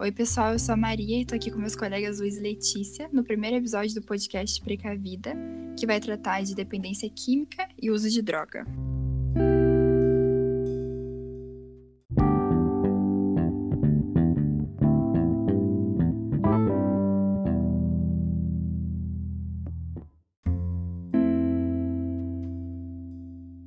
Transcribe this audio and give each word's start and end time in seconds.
Oi, 0.00 0.12
pessoal, 0.12 0.52
eu 0.52 0.60
sou 0.60 0.74
a 0.74 0.76
Maria 0.76 1.20
e 1.20 1.24
tô 1.24 1.34
aqui 1.34 1.50
com 1.50 1.58
meus 1.58 1.74
colegas 1.74 2.20
Luiz 2.20 2.36
e 2.36 2.40
Letícia 2.40 3.10
no 3.12 3.24
primeiro 3.24 3.56
episódio 3.56 3.92
do 3.96 4.06
podcast 4.06 4.62
Precavida, 4.62 5.34
que 5.76 5.88
vai 5.88 5.98
tratar 5.98 6.40
de 6.44 6.54
dependência 6.54 7.10
química 7.10 7.68
e 7.76 7.90
uso 7.90 8.08
de 8.08 8.22
droga. 8.22 8.64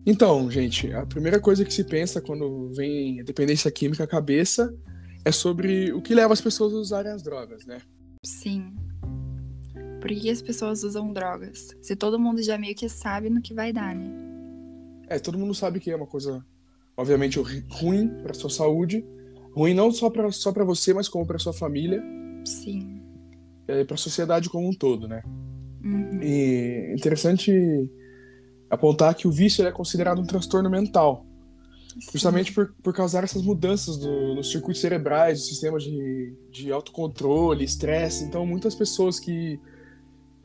Então, 0.05 0.49
gente, 0.49 0.93
a 0.93 1.05
primeira 1.05 1.41
coisa 1.41 1.65
que 1.65 1.73
se 1.73 1.83
pensa 1.83 2.21
quando 2.21 2.71
vem 2.73 3.21
dependência 3.25 3.69
química 3.69 4.05
à 4.05 4.07
cabeça 4.07 4.73
é 5.23 5.31
sobre 5.31 5.91
o 5.93 6.01
que 6.01 6.15
leva 6.15 6.33
as 6.33 6.41
pessoas 6.41 6.73
a 6.73 6.77
usarem 6.77 7.11
as 7.11 7.21
drogas, 7.21 7.65
né? 7.65 7.79
Sim. 8.23 8.73
Por 9.99 10.09
que 10.09 10.29
as 10.29 10.41
pessoas 10.41 10.83
usam 10.83 11.13
drogas? 11.13 11.69
Se 11.81 11.95
todo 11.95 12.19
mundo 12.19 12.41
já 12.41 12.57
meio 12.57 12.75
que 12.75 12.89
sabe 12.89 13.29
no 13.29 13.41
que 13.41 13.53
vai 13.53 13.71
dar, 13.71 13.95
né? 13.95 14.11
É, 15.07 15.19
todo 15.19 15.37
mundo 15.37 15.53
sabe 15.53 15.79
que 15.79 15.91
é 15.91 15.95
uma 15.95 16.07
coisa, 16.07 16.43
obviamente, 16.97 17.39
ruim 17.69 18.09
para 18.23 18.33
sua 18.33 18.49
saúde. 18.49 19.05
Ruim 19.53 19.73
não 19.73 19.91
só 19.91 20.09
para 20.09 20.31
só 20.31 20.51
pra 20.51 20.63
você, 20.63 20.93
mas 20.93 21.07
como 21.07 21.25
para 21.25 21.37
sua 21.37 21.53
família. 21.53 22.01
Sim. 22.45 23.01
É, 23.67 23.83
para 23.83 23.95
a 23.95 23.97
sociedade 23.97 24.49
como 24.49 24.67
um 24.67 24.73
todo, 24.73 25.07
né? 25.07 25.21
Uhum. 25.83 26.21
E 26.21 26.93
interessante 26.97 27.51
apontar 28.69 29.13
que 29.13 29.27
o 29.27 29.31
vício 29.31 29.67
é 29.67 29.71
considerado 29.71 30.19
um 30.19 30.25
transtorno 30.25 30.69
mental. 30.69 31.25
Justamente 32.11 32.53
por, 32.53 32.73
por 32.81 32.93
causar 32.93 33.23
essas 33.23 33.41
mudanças 33.41 33.97
do, 33.97 34.35
nos 34.35 34.51
circuitos 34.51 34.81
cerebrais, 34.81 35.39
do 35.39 35.45
sistema 35.45 35.77
de, 35.77 36.33
de 36.49 36.71
autocontrole, 36.71 37.63
estresse. 37.63 38.23
Então, 38.23 38.45
muitas 38.45 38.75
pessoas 38.75 39.19
que 39.19 39.59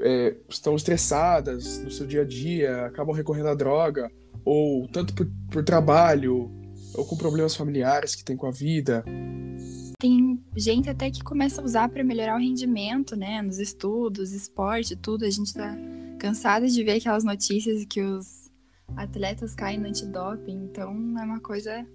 é, 0.01 0.37
estão 0.49 0.75
estressadas 0.75 1.79
no 1.83 1.91
seu 1.91 2.07
dia 2.07 2.23
a 2.23 2.25
dia 2.25 2.87
acabam 2.87 3.15
recorrendo 3.15 3.49
à 3.49 3.55
droga, 3.55 4.11
ou 4.45 4.87
tanto 4.89 5.15
por, 5.15 5.29
por 5.51 5.65
trabalho, 5.65 6.51
ou 6.95 7.05
com 7.05 7.17
problemas 7.17 7.55
familiares 7.55 8.15
que 8.15 8.25
tem 8.25 8.37
com 8.37 8.47
a 8.47 8.51
vida. 8.51 9.05
Tem 9.99 10.39
gente 10.55 10.91
até 10.91 11.11
que 11.11 11.23
começa 11.23 11.61
a 11.61 11.65
usar 11.65 11.89
para 11.89 12.05
melhorar 12.05 12.37
o 12.37 12.41
rendimento, 12.41 13.17
né? 13.17 13.41
Nos 13.43 13.59
estudos, 13.59 14.33
esporte, 14.33 14.95
tudo. 14.95 15.25
A 15.25 15.31
gente 15.31 15.53
tá 15.55 15.77
cansada 16.19 16.67
de 16.67 16.83
ver 16.83 16.93
aquelas 16.93 17.25
notícias 17.25 17.85
que 17.85 18.03
os 18.03 18.46
atletas 18.97 19.55
caem 19.55 19.79
no 19.79 19.87
antidoping, 19.87 20.65
então 20.65 20.91
é 21.19 21.23
uma 21.23 21.41
coisa 21.41 21.87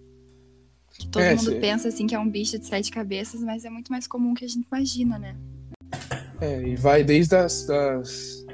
que 0.92 1.08
todo 1.08 1.24
é, 1.24 1.36
mundo 1.36 1.60
pensa 1.60 1.88
assim 1.88 2.06
que 2.06 2.14
é 2.14 2.20
um 2.20 2.30
bicho 2.30 2.60
de 2.60 2.66
sete 2.66 2.92
cabeças, 2.92 3.42
mas 3.42 3.66
é 3.66 3.70
muito 3.70 3.92
mais 3.92 4.08
comum 4.08 4.34
que 4.34 4.46
a 4.46 4.48
gente 4.48 4.68
imagina, 4.68 5.18
né? 5.18 5.36
É, 6.40 6.62
e 6.68 6.76
vai 6.76 7.04
desde 7.04 7.36
as, 7.36 7.66
das, 7.66 8.46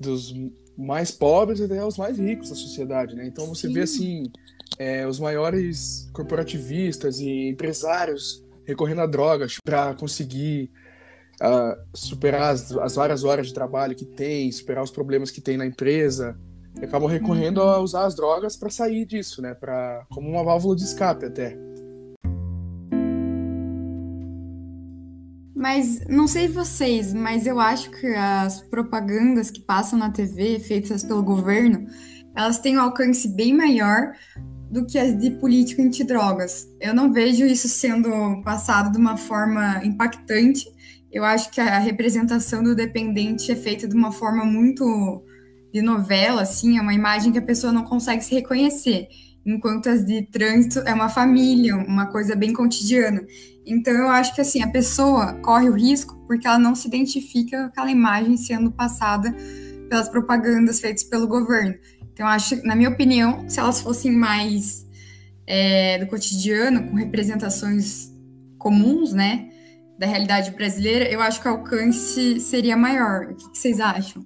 dos 0.00 0.34
mais 0.76 1.10
pobres 1.10 1.60
até 1.60 1.84
os 1.84 1.96
mais 1.96 2.18
ricos 2.18 2.50
da 2.50 2.54
sociedade, 2.54 3.14
né? 3.14 3.26
Então 3.26 3.46
você 3.46 3.68
Sim. 3.68 3.74
vê 3.74 3.80
assim 3.80 4.32
é, 4.78 5.06
os 5.06 5.20
maiores 5.20 6.08
corporativistas 6.12 7.20
e 7.20 7.48
empresários 7.48 8.44
recorrendo 8.64 9.00
a 9.00 9.06
drogas 9.06 9.56
para 9.64 9.94
conseguir 9.94 10.70
uh, 11.42 11.76
superar 11.94 12.52
as, 12.52 12.72
as 12.72 12.94
várias 12.94 13.24
horas 13.24 13.48
de 13.48 13.54
trabalho 13.54 13.96
que 13.96 14.04
tem, 14.04 14.50
superar 14.52 14.84
os 14.84 14.90
problemas 14.90 15.30
que 15.30 15.40
tem 15.40 15.56
na 15.56 15.66
empresa 15.66 16.38
e 16.80 16.84
acabam 16.84 17.08
recorrendo 17.08 17.60
a 17.62 17.80
usar 17.80 18.04
as 18.06 18.14
drogas 18.14 18.56
para 18.56 18.70
sair 18.70 19.04
disso, 19.04 19.42
né? 19.42 19.54
Para 19.54 20.04
como 20.10 20.28
uma 20.28 20.44
válvula 20.44 20.76
de 20.76 20.82
escape 20.82 21.26
até. 21.26 21.56
Mas 25.54 26.06
não 26.08 26.28
sei 26.28 26.46
vocês, 26.46 27.12
mas 27.12 27.44
eu 27.44 27.58
acho 27.58 27.90
que 27.90 28.06
as 28.06 28.60
propagandas 28.60 29.50
que 29.50 29.60
passam 29.60 29.98
na 29.98 30.08
TV, 30.08 30.60
feitas 30.60 31.02
pelo 31.02 31.22
governo, 31.22 31.84
elas 32.36 32.60
têm 32.60 32.78
um 32.78 32.80
alcance 32.80 33.26
bem 33.28 33.52
maior 33.52 34.12
do 34.70 34.86
que 34.86 34.96
as 34.96 35.18
de 35.18 35.32
político 35.32 35.82
antidrogas. 35.82 36.68
Eu 36.80 36.94
não 36.94 37.12
vejo 37.12 37.44
isso 37.44 37.68
sendo 37.68 38.08
passado 38.42 38.92
de 38.92 38.98
uma 38.98 39.16
forma 39.16 39.84
impactante. 39.84 40.64
Eu 41.10 41.24
acho 41.24 41.50
que 41.50 41.60
a 41.60 41.78
representação 41.78 42.62
do 42.62 42.76
dependente 42.76 43.50
é 43.50 43.56
feita 43.56 43.88
de 43.88 43.96
uma 43.96 44.12
forma 44.12 44.44
muito 44.44 45.24
de 45.72 45.82
novela, 45.82 46.42
assim, 46.42 46.78
é 46.78 46.80
uma 46.80 46.94
imagem 46.94 47.32
que 47.32 47.38
a 47.38 47.42
pessoa 47.42 47.72
não 47.72 47.84
consegue 47.84 48.24
se 48.24 48.34
reconhecer, 48.34 49.08
enquanto 49.44 49.88
as 49.88 50.04
de 50.04 50.22
trânsito 50.22 50.80
é 50.80 50.92
uma 50.92 51.08
família, 51.08 51.76
uma 51.76 52.06
coisa 52.06 52.34
bem 52.34 52.52
cotidiana. 52.52 53.22
Então 53.66 53.92
eu 53.92 54.08
acho 54.08 54.34
que 54.34 54.40
assim, 54.40 54.62
a 54.62 54.70
pessoa 54.70 55.34
corre 55.42 55.68
o 55.68 55.74
risco 55.74 56.16
porque 56.26 56.46
ela 56.46 56.58
não 56.58 56.74
se 56.74 56.88
identifica 56.88 57.58
com 57.58 57.66
aquela 57.66 57.90
imagem 57.90 58.36
sendo 58.36 58.70
passada 58.70 59.34
pelas 59.88 60.08
propagandas 60.08 60.80
feitas 60.80 61.04
pelo 61.04 61.26
governo. 61.26 61.74
Então 62.12 62.26
acho, 62.26 62.62
na 62.66 62.74
minha 62.74 62.88
opinião, 62.88 63.48
se 63.48 63.60
elas 63.60 63.80
fossem 63.80 64.12
mais 64.12 64.86
é, 65.46 65.98
do 65.98 66.06
cotidiano, 66.06 66.88
com 66.88 66.96
representações 66.96 68.10
comuns, 68.58 69.12
né, 69.12 69.48
da 69.98 70.06
realidade 70.06 70.50
brasileira, 70.50 71.10
eu 71.10 71.20
acho 71.20 71.40
que 71.40 71.48
o 71.48 71.50
alcance 71.50 72.40
seria 72.40 72.76
maior. 72.76 73.30
O 73.30 73.34
que 73.34 73.58
vocês 73.58 73.80
acham? 73.80 74.24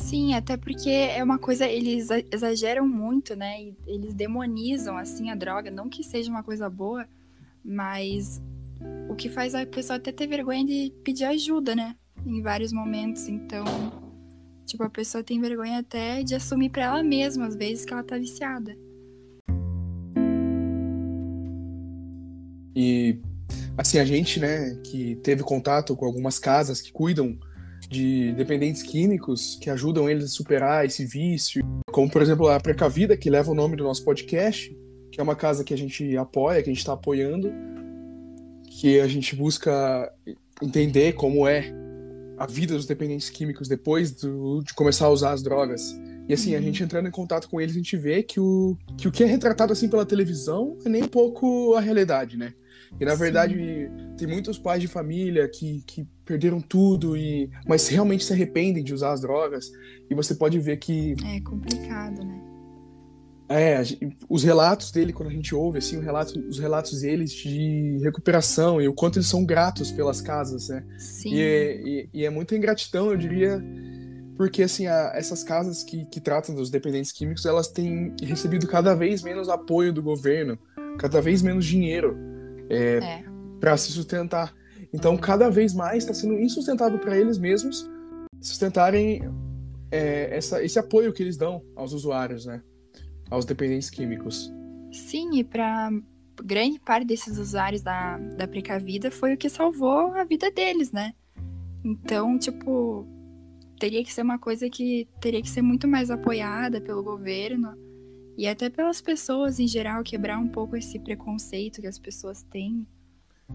Sim, 0.00 0.34
até 0.34 0.56
porque 0.56 0.88
é 0.88 1.22
uma 1.22 1.38
coisa, 1.38 1.68
eles 1.68 2.08
exageram 2.32 2.88
muito, 2.88 3.36
né? 3.36 3.62
E 3.62 3.76
eles 3.86 4.12
demonizam, 4.12 4.96
assim, 4.96 5.30
a 5.30 5.36
droga. 5.36 5.70
Não 5.70 5.88
que 5.88 6.02
seja 6.02 6.30
uma 6.30 6.42
coisa 6.42 6.68
boa, 6.68 7.06
mas 7.64 8.42
o 9.08 9.14
que 9.14 9.28
faz 9.28 9.54
a 9.54 9.64
pessoa 9.64 9.98
até 9.98 10.10
ter 10.10 10.26
vergonha 10.26 10.64
de 10.64 10.92
pedir 11.04 11.24
ajuda, 11.26 11.76
né? 11.76 11.94
Em 12.26 12.42
vários 12.42 12.72
momentos. 12.72 13.28
Então, 13.28 13.64
tipo, 14.66 14.82
a 14.82 14.90
pessoa 14.90 15.22
tem 15.22 15.40
vergonha 15.40 15.78
até 15.78 16.24
de 16.24 16.34
assumir 16.34 16.70
para 16.70 16.84
ela 16.84 17.02
mesma, 17.04 17.46
às 17.46 17.54
vezes, 17.54 17.84
que 17.84 17.92
ela 17.92 18.02
tá 18.02 18.18
viciada. 18.18 18.76
E, 22.74 23.20
assim, 23.76 23.98
a 23.98 24.04
gente, 24.04 24.40
né, 24.40 24.74
que 24.82 25.16
teve 25.16 25.44
contato 25.44 25.94
com 25.94 26.04
algumas 26.04 26.38
casas 26.38 26.80
que 26.80 26.90
cuidam 26.90 27.38
de 27.90 28.32
dependentes 28.34 28.84
químicos 28.84 29.58
que 29.60 29.68
ajudam 29.68 30.08
eles 30.08 30.24
a 30.24 30.28
superar 30.28 30.86
esse 30.86 31.04
vício, 31.04 31.60
como 31.90 32.08
por 32.08 32.22
exemplo 32.22 32.48
a 32.48 32.60
Precavida, 32.60 33.16
que 33.16 33.28
leva 33.28 33.50
o 33.50 33.54
nome 33.54 33.76
do 33.76 33.82
nosso 33.82 34.04
podcast, 34.04 34.74
que 35.10 35.20
é 35.20 35.22
uma 35.22 35.34
casa 35.34 35.64
que 35.64 35.74
a 35.74 35.76
gente 35.76 36.16
apoia, 36.16 36.62
que 36.62 36.70
a 36.70 36.72
gente 36.72 36.78
está 36.78 36.92
apoiando, 36.92 37.52
que 38.78 39.00
a 39.00 39.08
gente 39.08 39.34
busca 39.34 40.10
entender 40.62 41.14
como 41.14 41.48
é 41.48 41.74
a 42.38 42.46
vida 42.46 42.74
dos 42.74 42.86
dependentes 42.86 43.28
químicos 43.28 43.66
depois 43.66 44.12
do, 44.12 44.62
de 44.62 44.72
começar 44.72 45.06
a 45.06 45.10
usar 45.10 45.32
as 45.32 45.42
drogas. 45.42 45.92
E 46.28 46.32
assim, 46.32 46.54
a 46.54 46.58
uhum. 46.58 46.64
gente 46.64 46.84
entrando 46.84 47.08
em 47.08 47.10
contato 47.10 47.48
com 47.48 47.60
eles, 47.60 47.74
a 47.74 47.78
gente 47.78 47.96
vê 47.96 48.22
que 48.22 48.38
o 48.38 48.76
que, 48.96 49.08
o 49.08 49.10
que 49.10 49.24
é 49.24 49.26
retratado 49.26 49.72
assim 49.72 49.88
pela 49.88 50.06
televisão 50.06 50.78
é 50.84 50.88
nem 50.88 51.02
um 51.02 51.08
pouco 51.08 51.74
a 51.74 51.80
realidade, 51.80 52.36
né? 52.36 52.54
E 53.00 53.04
na 53.04 53.12
Sim. 53.12 53.18
verdade, 53.18 53.90
tem 54.20 54.28
muitos 54.28 54.58
pais 54.58 54.82
de 54.82 54.86
família 54.86 55.48
que, 55.48 55.82
que 55.86 56.06
perderam 56.24 56.60
tudo, 56.60 57.16
e 57.16 57.50
mas 57.66 57.88
realmente 57.88 58.24
se 58.24 58.32
arrependem 58.32 58.84
de 58.84 58.92
usar 58.92 59.12
as 59.12 59.20
drogas. 59.20 59.70
E 60.10 60.14
você 60.14 60.34
pode 60.34 60.58
ver 60.58 60.76
que. 60.76 61.14
É 61.24 61.40
complicado, 61.40 62.22
né? 62.22 62.40
É, 63.48 63.82
os 64.28 64.44
relatos 64.44 64.92
dele, 64.92 65.12
quando 65.12 65.30
a 65.30 65.32
gente 65.32 65.54
ouve, 65.54 65.78
assim, 65.78 65.96
o 65.96 66.00
relato, 66.00 66.38
os 66.38 66.58
relatos 66.60 67.00
deles 67.00 67.32
de 67.32 67.98
recuperação 68.00 68.80
e 68.80 68.86
o 68.86 68.94
quanto 68.94 69.18
eles 69.18 69.26
são 69.26 69.44
gratos 69.44 69.90
pelas 69.90 70.20
casas, 70.20 70.68
né? 70.68 70.84
Sim. 70.98 71.34
E 71.34 71.40
é, 71.40 71.80
e, 71.80 72.08
e 72.14 72.24
é 72.24 72.30
muita 72.30 72.54
ingratidão, 72.54 73.10
eu 73.10 73.16
diria, 73.16 73.60
porque, 74.36 74.62
assim, 74.62 74.86
a, 74.86 75.12
essas 75.16 75.42
casas 75.42 75.82
que, 75.82 76.04
que 76.04 76.20
tratam 76.20 76.54
dos 76.54 76.70
dependentes 76.70 77.10
químicos, 77.10 77.44
elas 77.44 77.66
têm 77.66 78.14
recebido 78.22 78.68
cada 78.68 78.94
vez 78.94 79.20
menos 79.20 79.48
apoio 79.48 79.92
do 79.92 80.02
governo, 80.02 80.56
cada 80.96 81.20
vez 81.20 81.42
menos 81.42 81.64
dinheiro 81.64 82.16
é, 82.70 82.98
é. 82.98 83.24
Para 83.60 83.76
se 83.76 83.92
sustentar. 83.92 84.54
Então, 84.92 85.16
cada 85.16 85.50
vez 85.50 85.74
mais 85.74 85.98
está 85.98 86.14
sendo 86.14 86.40
insustentável 86.40 86.98
para 86.98 87.16
eles 87.16 87.38
mesmos 87.38 87.88
sustentarem 88.40 89.22
é, 89.90 90.36
essa, 90.36 90.62
esse 90.64 90.78
apoio 90.78 91.12
que 91.12 91.22
eles 91.22 91.36
dão 91.36 91.62
aos 91.76 91.92
usuários, 91.92 92.46
né? 92.46 92.62
Aos 93.30 93.44
dependentes 93.44 93.90
químicos. 93.90 94.50
Sim, 94.90 95.38
e 95.38 95.44
para 95.44 95.90
grande 96.42 96.80
parte 96.80 97.06
desses 97.06 97.38
usuários 97.38 97.82
da, 97.82 98.16
da 98.18 98.48
Precavida 98.48 99.10
foi 99.10 99.34
o 99.34 99.36
que 99.36 99.48
salvou 99.48 100.12
a 100.14 100.24
vida 100.24 100.50
deles, 100.50 100.90
né? 100.90 101.12
Então, 101.84 102.38
tipo, 102.38 103.06
teria 103.78 104.02
que 104.02 104.12
ser 104.12 104.22
uma 104.22 104.38
coisa 104.38 104.68
que 104.68 105.06
teria 105.20 105.42
que 105.42 105.48
ser 105.48 105.62
muito 105.62 105.86
mais 105.86 106.10
apoiada 106.10 106.80
pelo 106.80 107.02
governo 107.02 107.74
e 108.36 108.46
até 108.48 108.70
pelas 108.70 109.00
pessoas 109.00 109.58
em 109.58 109.66
geral, 109.66 110.02
quebrar 110.02 110.38
um 110.38 110.48
pouco 110.48 110.76
esse 110.76 110.98
preconceito 110.98 111.80
que 111.80 111.86
as 111.86 111.98
pessoas 111.98 112.42
têm 112.42 112.86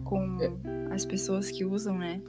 com 0.03 0.37
é. 0.41 0.93
as 0.93 1.05
pessoas 1.05 1.49
que 1.49 1.65
usam, 1.65 1.97
né? 1.97 2.21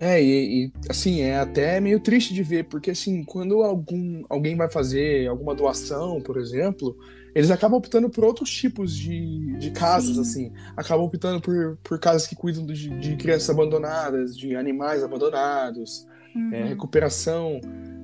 É, 0.00 0.20
e, 0.20 0.64
e, 0.64 0.72
assim, 0.90 1.20
é 1.20 1.38
até 1.38 1.78
meio 1.80 2.00
triste 2.00 2.34
de 2.34 2.42
ver, 2.42 2.64
porque 2.64 2.90
assim, 2.90 3.22
quando 3.22 3.62
algum, 3.62 4.22
alguém 4.28 4.56
vai 4.56 4.68
fazer 4.68 5.28
alguma 5.28 5.54
doação, 5.54 6.20
por 6.20 6.38
exemplo, 6.38 6.96
eles 7.34 7.52
acabam 7.52 7.78
optando 7.78 8.10
por 8.10 8.24
outros 8.24 8.50
tipos 8.50 8.96
de, 8.96 9.56
de 9.58 9.70
casas, 9.70 10.16
Sim. 10.16 10.20
assim. 10.20 10.52
Acabam 10.76 11.06
optando 11.06 11.40
por, 11.40 11.78
por 11.84 12.00
casas 12.00 12.26
que 12.26 12.34
cuidam 12.34 12.66
de, 12.66 12.88
de 12.98 13.16
crianças 13.16 13.48
abandonadas, 13.48 14.36
de 14.36 14.56
animais 14.56 15.04
abandonados, 15.04 16.06
é, 16.34 16.38
uhum. 16.38 16.52
é, 16.52 16.64
recuperação 16.64 17.60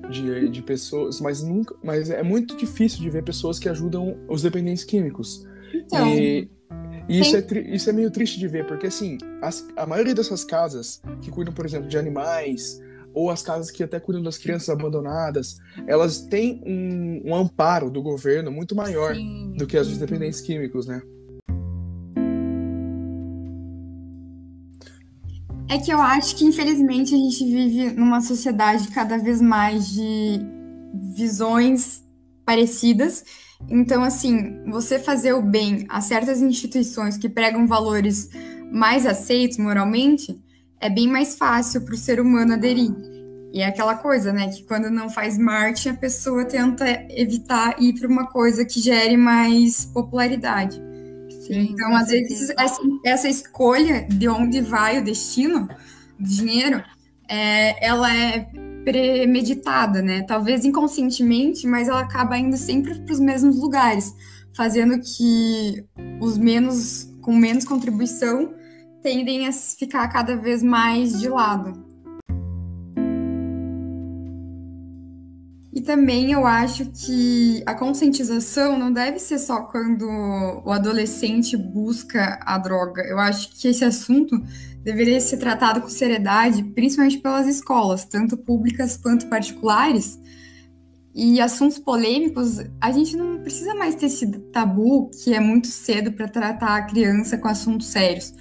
de, 0.09 0.49
de 0.49 0.61
pessoas, 0.61 1.19
mas 1.19 1.43
nunca. 1.43 1.75
Mas 1.83 2.09
é 2.09 2.23
muito 2.23 2.55
difícil 2.55 3.01
de 3.01 3.09
ver 3.09 3.23
pessoas 3.23 3.59
que 3.59 3.69
ajudam 3.69 4.17
os 4.27 4.41
dependentes 4.41 4.83
químicos. 4.83 5.45
Então, 5.73 6.07
e, 6.07 6.49
e 7.09 7.19
isso, 7.19 7.35
é, 7.35 7.43
isso 7.73 7.89
é 7.89 7.93
meio 7.93 8.11
triste 8.11 8.37
de 8.37 8.47
ver, 8.47 8.67
porque 8.67 8.85
assim, 8.85 9.17
as, 9.41 9.65
a 9.75 9.85
maioria 9.85 10.13
dessas 10.13 10.43
casas 10.43 11.01
que 11.23 11.31
cuidam, 11.31 11.51
por 11.51 11.65
exemplo, 11.65 11.89
de 11.89 11.97
animais, 11.97 12.79
ou 13.13 13.31
as 13.31 13.41
casas 13.41 13.71
que 13.71 13.83
até 13.83 13.99
cuidam 13.99 14.21
das 14.21 14.37
crianças 14.37 14.69
abandonadas, 14.69 15.57
elas 15.87 16.21
têm 16.21 16.61
um, 16.63 17.31
um 17.31 17.35
amparo 17.35 17.89
do 17.89 18.01
governo 18.01 18.51
muito 18.51 18.75
maior 18.75 19.15
Sim. 19.15 19.53
do 19.57 19.65
que 19.65 19.75
as 19.75 19.87
dos 19.87 19.97
dependentes 19.97 20.39
químicos, 20.39 20.85
né? 20.85 21.01
É 25.67 25.77
que 25.77 25.91
eu 25.91 25.99
acho 25.99 26.35
que, 26.35 26.45
infelizmente, 26.45 27.13
a 27.13 27.17
gente 27.17 27.43
vive 27.45 27.91
numa 27.91 28.21
sociedade 28.21 28.87
cada 28.89 29.17
vez 29.17 29.39
mais 29.41 29.89
de 29.89 30.39
visões 31.15 32.03
parecidas 32.45 33.23
então, 33.67 34.03
assim, 34.03 34.63
você 34.65 34.99
fazer 34.99 35.33
o 35.33 35.41
bem 35.41 35.85
a 35.89 36.01
certas 36.01 36.41
instituições 36.41 37.17
que 37.17 37.27
pregam 37.27 37.67
valores 37.67 38.29
mais 38.71 39.05
aceitos 39.05 39.57
moralmente 39.57 40.39
é 40.79 40.89
bem 40.89 41.07
mais 41.07 41.35
fácil 41.35 41.81
para 41.81 41.93
o 41.93 41.97
ser 41.97 42.19
humano 42.19 42.53
aderir. 42.53 42.91
E 43.51 43.61
é 43.61 43.65
aquela 43.65 43.95
coisa, 43.95 44.31
né, 44.31 44.47
que 44.49 44.63
quando 44.63 44.89
não 44.89 45.09
faz 45.09 45.37
marketing, 45.37 45.89
a 45.89 45.93
pessoa 45.95 46.45
tenta 46.45 46.85
evitar 47.09 47.81
ir 47.81 47.93
para 47.99 48.07
uma 48.07 48.27
coisa 48.27 48.63
que 48.63 48.79
gere 48.79 49.17
mais 49.17 49.85
popularidade. 49.85 50.79
Sim, 51.41 51.69
então, 51.71 51.95
às 51.95 52.09
vezes, 52.09 52.51
essa, 52.51 52.79
essa, 53.03 53.27
escolha 53.27 54.05
de 54.07 54.27
onde 54.27 54.61
vai 54.61 54.99
o 54.99 55.03
destino 55.03 55.67
do 56.19 56.29
dinheiro, 56.29 56.83
é, 57.27 57.85
ela 57.85 58.15
é 58.15 58.47
premeditada, 58.89 60.01
né? 60.01 60.23
Talvez 60.23 60.65
inconscientemente, 60.65 61.67
mas 61.67 61.87
ela 61.87 61.99
acaba 61.99 62.35
indo 62.39 62.57
sempre 62.57 62.95
para 62.95 63.13
os 63.13 63.19
mesmos 63.19 63.59
lugares, 63.59 64.15
fazendo 64.57 64.99
que 64.99 65.85
os 66.19 66.39
menos 66.39 67.07
com 67.21 67.35
menos 67.35 67.63
contribuição 67.65 68.51
tendem 69.03 69.47
a 69.47 69.51
ficar 69.51 70.07
cada 70.07 70.35
vez 70.35 70.63
mais 70.63 71.19
de 71.19 71.29
lado. 71.29 71.87
E 75.71 75.81
também 75.81 76.31
eu 76.31 76.47
acho 76.47 76.87
que 76.87 77.61
a 77.67 77.75
conscientização 77.75 78.77
não 78.77 78.91
deve 78.91 79.19
ser 79.19 79.37
só 79.37 79.61
quando 79.61 80.09
o 80.65 80.71
adolescente 80.71 81.55
busca 81.55 82.39
a 82.41 82.57
droga. 82.57 83.03
Eu 83.03 83.19
acho 83.19 83.51
que 83.55 83.67
esse 83.67 83.85
assunto 83.85 84.35
deveria 84.83 85.19
ser 85.19 85.37
tratado 85.37 85.81
com 85.81 85.89
seriedade, 85.89 86.63
principalmente 86.63 87.19
pelas 87.19 87.47
escolas, 87.47 88.05
tanto 88.05 88.37
públicas 88.37 88.97
quanto 88.97 89.27
particulares. 89.27 90.19
E 91.13 91.41
assuntos 91.41 91.79
polêmicos, 91.79 92.59
a 92.79 92.91
gente 92.91 93.17
não 93.17 93.41
precisa 93.41 93.73
mais 93.75 93.95
ter 93.95 94.05
esse 94.05 94.27
tabu 94.51 95.09
que 95.09 95.33
é 95.33 95.39
muito 95.39 95.67
cedo 95.67 96.11
para 96.13 96.27
tratar 96.27 96.77
a 96.77 96.85
criança 96.85 97.37
com 97.37 97.47
assuntos 97.47 97.87
sérios, 97.87 98.33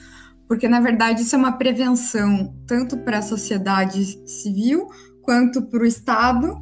porque 0.46 0.69
na 0.69 0.81
verdade 0.81 1.23
isso 1.23 1.35
é 1.35 1.38
uma 1.38 1.52
prevenção 1.52 2.55
tanto 2.67 2.96
para 2.99 3.19
a 3.19 3.23
sociedade 3.23 4.05
civil 4.29 4.87
quanto 5.23 5.62
para 5.62 5.82
o 5.82 5.87
Estado, 5.87 6.56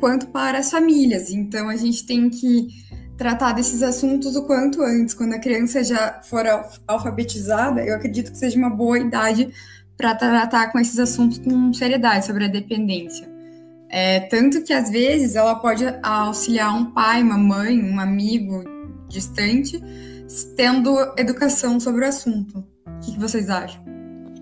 quanto 0.00 0.26
para 0.28 0.58
as 0.58 0.70
famílias. 0.70 1.30
Então 1.30 1.68
a 1.68 1.76
gente 1.76 2.06
tem 2.06 2.30
que 2.30 2.68
tratar 3.16 3.52
desses 3.52 3.82
assuntos 3.82 4.34
o 4.36 4.42
quanto 4.42 4.82
antes, 4.82 5.14
quando 5.14 5.34
a 5.34 5.38
criança 5.38 5.82
já 5.84 6.20
for 6.22 6.44
alfabetizada, 6.86 7.84
eu 7.84 7.94
acredito 7.94 8.32
que 8.32 8.38
seja 8.38 8.58
uma 8.58 8.70
boa 8.70 8.98
idade 8.98 9.52
para 9.96 10.14
tratar 10.14 10.72
com 10.72 10.78
esses 10.78 10.98
assuntos 10.98 11.38
com 11.38 11.72
seriedade 11.72 12.26
sobre 12.26 12.44
a 12.44 12.48
dependência. 12.48 13.32
É, 13.88 14.20
tanto 14.20 14.62
que 14.62 14.72
às 14.72 14.90
vezes 14.90 15.36
ela 15.36 15.54
pode 15.54 15.84
auxiliar 16.02 16.76
um 16.76 16.90
pai, 16.90 17.22
uma 17.22 17.38
mãe, 17.38 17.80
um 17.80 18.00
amigo 18.00 18.64
distante, 19.08 19.80
tendo 20.56 20.96
educação 21.16 21.78
sobre 21.78 22.04
o 22.04 22.08
assunto. 22.08 22.58
O 22.86 23.00
que, 23.00 23.12
que 23.12 23.20
vocês 23.20 23.48
acham? 23.48 23.84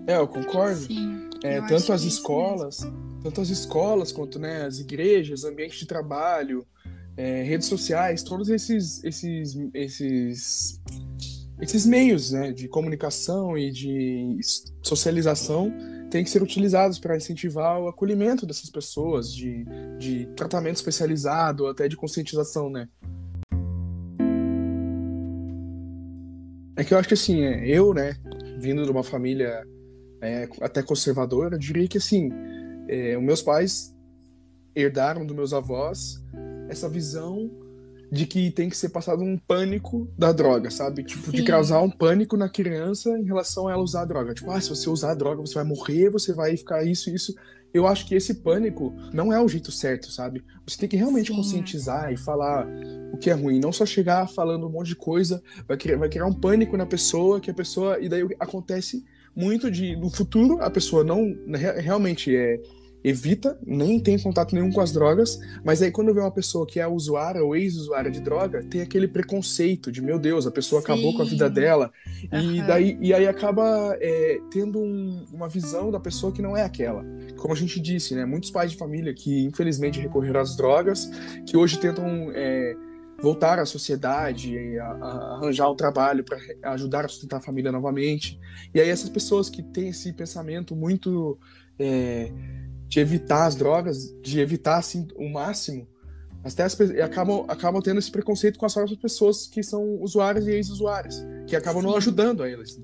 É, 0.07 0.17
eu 0.17 0.27
concordo. 0.27 0.79
Sim, 0.79 1.29
é, 1.43 1.59
eu 1.59 1.67
tanto 1.67 1.93
as 1.93 2.01
escolas, 2.01 2.83
mesmo. 2.83 3.19
tanto 3.21 3.41
as 3.41 3.49
escolas 3.49 4.11
quanto 4.11 4.39
né, 4.39 4.65
as 4.65 4.79
igrejas, 4.79 5.43
ambiente 5.43 5.77
de 5.77 5.85
trabalho, 5.85 6.65
é, 7.15 7.43
redes 7.43 7.67
sociais, 7.67 8.23
todos 8.23 8.49
esses, 8.49 9.03
esses, 9.03 9.55
esses, 9.73 10.81
esses 11.61 11.85
meios 11.85 12.31
né, 12.31 12.51
de 12.51 12.67
comunicação 12.67 13.57
e 13.57 13.71
de 13.71 14.37
socialização 14.81 15.71
têm 16.09 16.23
que 16.23 16.29
ser 16.29 16.41
utilizados 16.43 16.99
para 16.99 17.17
incentivar 17.17 17.79
o 17.79 17.87
acolhimento 17.87 18.45
dessas 18.45 18.69
pessoas, 18.69 19.33
de, 19.33 19.65
de 19.97 20.27
tratamento 20.35 20.75
especializado, 20.75 21.67
até 21.67 21.87
de 21.87 21.95
conscientização, 21.95 22.69
né? 22.69 22.87
É 26.75 26.83
que 26.83 26.93
eu 26.93 26.97
acho 26.97 27.07
que 27.07 27.13
assim, 27.13 27.43
é, 27.43 27.67
eu, 27.67 27.93
né, 27.93 28.15
vindo 28.59 28.83
de 28.83 28.91
uma 28.91 29.03
família 29.03 29.63
é, 30.21 30.47
até 30.61 30.81
conservadora, 30.81 31.57
diria 31.57 31.87
que 31.87 31.97
assim, 31.97 32.31
é, 32.87 33.15
os 33.17 33.23
meus 33.23 33.41
pais 33.41 33.95
herdaram 34.75 35.25
dos 35.25 35.35
meus 35.35 35.53
avós 35.53 36.22
essa 36.73 36.89
visão 36.89 37.49
de 38.11 38.27
que 38.27 38.51
tem 38.51 38.69
que 38.69 38.77
ser 38.77 38.89
passado 38.89 39.23
um 39.23 39.37
pânico 39.37 40.07
da 40.15 40.31
droga, 40.31 40.69
sabe? 40.69 41.03
Tipo, 41.03 41.31
Sim. 41.31 41.37
de 41.37 41.43
causar 41.43 41.81
um 41.81 41.89
pânico 41.89 42.37
na 42.37 42.47
criança 42.47 43.09
em 43.17 43.23
relação 43.23 43.67
a 43.67 43.71
ela 43.71 43.81
usar 43.81 44.01
a 44.01 44.05
droga. 44.05 44.35
Tipo, 44.35 44.51
ah, 44.51 44.61
se 44.61 44.69
você 44.69 44.87
usar 44.87 45.11
a 45.11 45.15
droga, 45.15 45.41
você 45.41 45.55
vai 45.55 45.63
morrer, 45.63 46.11
você 46.11 46.31
vai 46.31 46.55
ficar 46.55 46.83
isso, 46.83 47.09
isso. 47.09 47.33
Eu 47.73 47.87
acho 47.87 48.05
que 48.05 48.13
esse 48.13 48.35
pânico 48.35 48.93
não 49.11 49.33
é 49.33 49.41
o 49.41 49.47
jeito 49.47 49.71
certo, 49.71 50.11
sabe? 50.11 50.43
Você 50.67 50.77
tem 50.77 50.87
que 50.87 50.95
realmente 50.95 51.29
Sim. 51.29 51.37
conscientizar 51.37 52.13
e 52.13 52.17
falar 52.17 52.67
o 53.11 53.17
que 53.17 53.31
é 53.31 53.33
ruim, 53.33 53.59
não 53.59 53.71
só 53.71 53.83
chegar 53.83 54.27
falando 54.29 54.67
um 54.67 54.71
monte 54.71 54.89
de 54.89 54.95
coisa, 54.95 55.41
vai 55.67 55.75
criar, 55.75 55.97
vai 55.97 56.07
criar 56.07 56.27
um 56.27 56.33
pânico 56.33 56.77
na 56.77 56.85
pessoa, 56.85 57.39
que 57.39 57.49
a 57.49 57.53
pessoa. 57.53 57.99
E 57.99 58.07
daí 58.07 58.23
acontece 58.39 59.03
muito 59.35 59.71
de 59.71 59.95
no 59.95 60.11
futuro 60.11 60.61
a 60.61 60.69
pessoa 60.69 61.03
não 61.03 61.35
realmente 61.77 62.35
é 62.35 62.61
evita, 63.03 63.57
nem 63.65 63.99
tem 63.99 64.17
contato 64.17 64.55
nenhum 64.55 64.71
com 64.71 64.79
as 64.79 64.91
drogas, 64.91 65.39
mas 65.63 65.81
aí 65.81 65.91
quando 65.91 66.13
vê 66.13 66.21
uma 66.21 66.31
pessoa 66.31 66.65
que 66.65 66.79
é 66.79 66.87
usuária 66.87 67.43
ou 67.43 67.55
ex-usuária 67.55 68.09
de 68.09 68.21
droga, 68.21 68.63
tem 68.63 68.81
aquele 68.81 69.07
preconceito 69.07 69.91
de, 69.91 70.01
meu 70.01 70.17
Deus, 70.17 70.47
a 70.47 70.51
pessoa 70.51 70.81
Sim. 70.81 70.85
acabou 70.85 71.13
com 71.13 71.21
a 71.21 71.25
vida 71.25 71.49
dela, 71.49 71.91
uhum. 72.31 72.55
e, 72.55 72.61
daí, 72.61 72.97
e 73.01 73.13
aí 73.13 73.27
acaba 73.27 73.97
é, 73.99 74.39
tendo 74.49 74.79
um, 74.79 75.25
uma 75.33 75.49
visão 75.49 75.91
da 75.91 75.99
pessoa 75.99 76.31
que 76.31 76.41
não 76.41 76.55
é 76.55 76.63
aquela. 76.63 77.03
Como 77.37 77.53
a 77.53 77.57
gente 77.57 77.79
disse, 77.79 78.15
né, 78.15 78.25
muitos 78.25 78.51
pais 78.51 78.71
de 78.71 78.77
família 78.77 79.13
que 79.13 79.43
infelizmente 79.43 79.99
recorreram 79.99 80.39
às 80.39 80.55
drogas, 80.55 81.09
que 81.45 81.57
hoje 81.57 81.77
tentam... 81.79 82.31
É, 82.33 82.75
voltar 83.21 83.57
à 83.57 83.65
sociedade, 83.65 84.77
a, 84.79 84.85
a 84.85 85.35
arranjar 85.35 85.71
um 85.71 85.75
trabalho 85.77 86.25
para 86.25 86.37
ajudar 86.73 87.05
a 87.05 87.07
sustentar 87.07 87.37
a 87.37 87.39
família 87.39 87.71
novamente. 87.71 88.37
E 88.73 88.81
aí 88.81 88.89
essas 88.89 89.09
pessoas 89.09 89.49
que 89.49 89.63
têm 89.63 89.89
esse 89.89 90.11
pensamento 90.11 90.75
muito 90.75 91.39
é, 91.79 92.29
de 92.93 92.99
evitar 92.99 93.47
as 93.47 93.55
drogas, 93.55 94.15
de 94.21 94.39
evitar 94.39 94.77
assim 94.77 95.07
o 95.15 95.27
máximo, 95.27 95.87
até 96.43 96.61
as, 96.61 96.79
acabam, 97.03 97.43
acabam 97.47 97.81
tendo 97.81 97.97
esse 97.97 98.11
preconceito 98.11 98.59
com 98.59 98.67
as 98.67 98.73
próprias 98.75 98.99
pessoas 98.99 99.47
que 99.47 99.63
são 99.63 99.99
usuárias 99.99 100.45
e 100.45 100.51
ex-usuárias, 100.51 101.25
que 101.47 101.55
acabam 101.55 101.81
Sim. 101.81 101.87
não 101.87 101.97
ajudando 101.97 102.43
a 102.43 102.49
eles. 102.49 102.79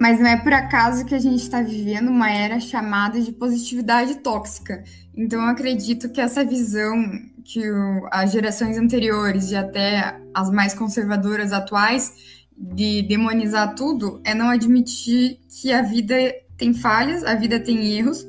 Mas 0.00 0.18
não 0.18 0.26
é 0.26 0.42
por 0.42 0.52
acaso 0.52 1.04
que 1.04 1.14
a 1.14 1.20
gente 1.20 1.40
está 1.40 1.62
vivendo 1.62 2.08
uma 2.08 2.32
era 2.32 2.58
chamada 2.58 3.20
de 3.20 3.30
positividade 3.30 4.16
tóxica. 4.16 4.82
Então, 5.14 5.42
eu 5.42 5.46
acredito 5.46 6.08
que 6.08 6.20
essa 6.20 6.44
visão 6.44 6.96
que 7.44 7.70
o, 7.70 8.08
as 8.10 8.32
gerações 8.32 8.76
anteriores 8.76 9.52
e 9.52 9.56
até 9.56 10.20
as 10.34 10.50
mais 10.50 10.74
conservadoras 10.74 11.52
atuais 11.52 12.39
de 12.60 13.00
demonizar 13.02 13.74
tudo 13.74 14.20
é 14.22 14.34
não 14.34 14.50
admitir 14.50 15.40
que 15.48 15.72
a 15.72 15.80
vida 15.80 16.14
tem 16.58 16.74
falhas, 16.74 17.24
a 17.24 17.34
vida 17.34 17.58
tem 17.58 17.96
erros, 17.96 18.26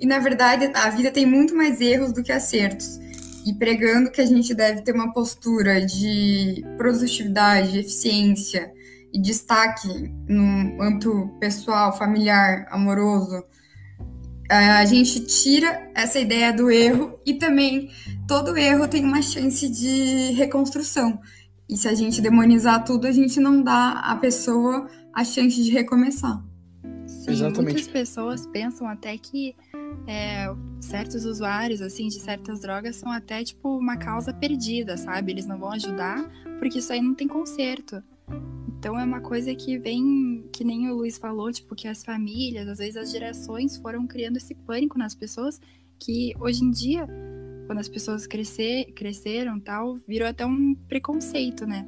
e 0.00 0.06
na 0.06 0.18
verdade 0.18 0.68
a 0.74 0.90
vida 0.90 1.10
tem 1.12 1.24
muito 1.24 1.54
mais 1.54 1.80
erros 1.80 2.12
do 2.12 2.22
que 2.22 2.32
acertos. 2.32 2.98
E 3.46 3.54
pregando 3.54 4.10
que 4.10 4.20
a 4.20 4.26
gente 4.26 4.52
deve 4.52 4.82
ter 4.82 4.92
uma 4.92 5.12
postura 5.12 5.84
de 5.84 6.64
produtividade, 6.76 7.78
eficiência 7.78 8.70
e 9.12 9.20
destaque 9.20 9.88
no 10.28 10.82
âmbito 10.82 11.30
pessoal, 11.40 11.96
familiar, 11.96 12.66
amoroso, 12.70 13.42
a 14.50 14.84
gente 14.84 15.20
tira 15.20 15.88
essa 15.94 16.18
ideia 16.18 16.52
do 16.52 16.70
erro 16.70 17.18
e 17.24 17.34
também 17.34 17.88
todo 18.26 18.56
erro 18.58 18.88
tem 18.88 19.04
uma 19.04 19.22
chance 19.22 19.68
de 19.68 20.32
reconstrução. 20.32 21.20
E 21.70 21.76
se 21.76 21.86
a 21.86 21.94
gente 21.94 22.20
demonizar 22.20 22.84
tudo, 22.84 23.06
a 23.06 23.12
gente 23.12 23.38
não 23.38 23.62
dá 23.62 23.92
à 23.92 24.16
pessoa 24.16 24.88
a 25.14 25.22
chance 25.22 25.62
de 25.62 25.70
recomeçar. 25.70 26.44
Sim, 27.06 27.30
Exatamente. 27.30 27.74
muitas 27.74 27.86
pessoas 27.86 28.44
pensam 28.46 28.88
até 28.88 29.16
que 29.16 29.54
é, 30.06 30.52
certos 30.80 31.24
usuários, 31.24 31.80
assim, 31.80 32.08
de 32.08 32.18
certas 32.18 32.60
drogas 32.60 32.96
são 32.96 33.12
até, 33.12 33.44
tipo, 33.44 33.78
uma 33.78 33.96
causa 33.96 34.34
perdida, 34.34 34.96
sabe? 34.96 35.30
Eles 35.30 35.46
não 35.46 35.58
vão 35.58 35.70
ajudar 35.70 36.28
porque 36.58 36.80
isso 36.80 36.92
aí 36.92 37.00
não 37.00 37.14
tem 37.14 37.28
conserto. 37.28 38.02
Então 38.76 38.98
é 38.98 39.04
uma 39.04 39.20
coisa 39.20 39.54
que 39.54 39.78
vem, 39.78 40.48
que 40.52 40.64
nem 40.64 40.90
o 40.90 40.96
Luiz 40.96 41.18
falou, 41.18 41.52
tipo, 41.52 41.76
que 41.76 41.86
as 41.86 42.02
famílias, 42.02 42.66
às 42.66 42.78
vezes 42.78 42.96
as 42.96 43.12
gerações 43.12 43.76
foram 43.76 44.08
criando 44.08 44.38
esse 44.38 44.54
pânico 44.54 44.98
nas 44.98 45.14
pessoas 45.14 45.60
que 45.98 46.32
hoje 46.40 46.64
em 46.64 46.70
dia, 46.70 47.06
quando 47.70 47.78
as 47.78 47.88
pessoas 47.88 48.26
crescer, 48.26 48.86
cresceram 48.96 49.60
tal, 49.60 49.94
virou 49.94 50.26
até 50.26 50.44
um 50.44 50.74
preconceito, 50.88 51.64
né? 51.68 51.86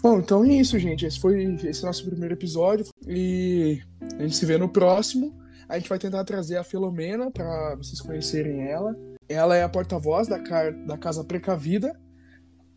Bom, 0.00 0.20
então 0.20 0.44
é 0.44 0.52
isso, 0.52 0.78
gente. 0.78 1.04
Esse 1.04 1.18
foi 1.18 1.42
esse 1.64 1.82
nosso 1.82 2.06
primeiro 2.06 2.34
episódio. 2.34 2.86
E 3.08 3.80
a 4.16 4.22
gente 4.22 4.36
se 4.36 4.46
vê 4.46 4.56
no 4.56 4.68
próximo. 4.68 5.36
A 5.68 5.80
gente 5.80 5.88
vai 5.88 5.98
tentar 5.98 6.22
trazer 6.22 6.58
a 6.58 6.62
Filomena 6.62 7.28
para 7.28 7.74
vocês 7.74 8.00
conhecerem 8.00 8.62
ela. 8.68 8.94
Ela 9.28 9.56
é 9.56 9.64
a 9.64 9.68
porta-voz 9.68 10.28
da, 10.28 10.38
da 10.86 10.96
Casa 10.96 11.24
Precavida, 11.24 12.00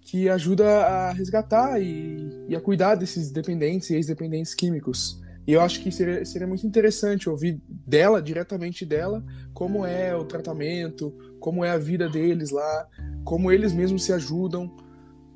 que 0.01 0.27
ajuda 0.27 0.87
a 0.87 1.11
resgatar 1.11 1.79
e, 1.79 2.47
e 2.49 2.55
a 2.55 2.59
cuidar 2.59 2.95
desses 2.95 3.29
dependentes 3.29 3.91
e 3.91 3.93
ex-dependentes 3.93 4.55
químicos. 4.55 5.21
E 5.45 5.53
eu 5.53 5.61
acho 5.61 5.81
que 5.81 5.91
seria, 5.91 6.23
seria 6.25 6.47
muito 6.47 6.65
interessante 6.65 7.29
ouvir 7.29 7.61
dela, 7.67 8.21
diretamente 8.21 8.85
dela, 8.85 9.23
como 9.53 9.85
é 9.85 10.15
o 10.15 10.23
tratamento, 10.23 11.13
como 11.39 11.65
é 11.65 11.71
a 11.71 11.77
vida 11.77 12.07
deles 12.07 12.49
lá, 12.49 12.87
como 13.25 13.51
eles 13.51 13.73
mesmos 13.73 14.05
se 14.05 14.13
ajudam, 14.13 14.73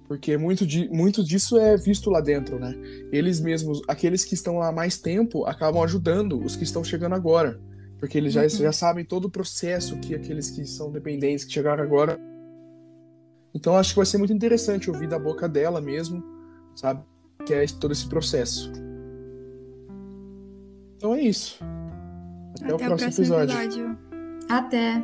porque 0.07 0.37
muito, 0.37 0.65
de, 0.65 0.87
muito 0.89 1.21
disso 1.23 1.57
é 1.57 1.75
visto 1.75 2.09
lá 2.09 2.21
dentro, 2.21 2.57
né? 2.57 2.73
Eles 3.11 3.41
mesmos, 3.41 3.81
aqueles 3.87 4.23
que 4.23 4.33
estão 4.33 4.57
lá 4.57 4.71
mais 4.71 4.97
tempo, 4.97 5.45
acabam 5.45 5.83
ajudando 5.83 6.41
os 6.41 6.55
que 6.55 6.63
estão 6.63 6.83
chegando 6.83 7.13
agora. 7.13 7.59
Porque 7.99 8.17
eles 8.17 8.31
já, 8.31 8.43
uhum. 8.43 8.49
já 8.49 8.71
sabem 8.71 9.03
todo 9.03 9.25
o 9.25 9.29
processo 9.29 9.97
que 9.99 10.15
aqueles 10.15 10.49
que 10.49 10.65
são 10.65 10.91
dependentes, 10.91 11.43
que 11.43 11.51
chegaram 11.51 11.83
agora. 11.83 12.17
Então 13.53 13.75
acho 13.75 13.89
que 13.89 13.97
vai 13.97 14.05
ser 14.05 14.17
muito 14.17 14.31
interessante 14.31 14.89
ouvir 14.89 15.09
da 15.09 15.19
boca 15.19 15.49
dela 15.49 15.81
mesmo, 15.81 16.23
sabe? 16.73 17.03
Que 17.45 17.53
é 17.53 17.65
todo 17.65 17.91
esse 17.91 18.07
processo. 18.07 18.71
Então 20.97 21.13
é 21.15 21.21
isso. 21.21 21.59
Até, 22.59 22.65
Até 22.65 22.73
o 22.73 22.77
próximo, 22.77 22.97
próximo 22.97 23.23
episódio. 23.23 23.55
episódio. 23.61 23.97
Até. 24.49 25.01